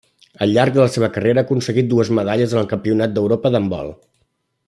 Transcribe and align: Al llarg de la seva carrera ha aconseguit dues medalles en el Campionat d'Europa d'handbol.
Al 0.43 0.53
llarg 0.53 0.77
de 0.77 0.79
la 0.83 0.93
seva 0.93 1.09
carrera 1.17 1.43
ha 1.43 1.47
aconseguit 1.49 1.91
dues 1.91 2.11
medalles 2.21 2.57
en 2.57 2.61
el 2.63 2.71
Campionat 2.73 3.15
d'Europa 3.19 3.53
d'handbol. 3.57 3.93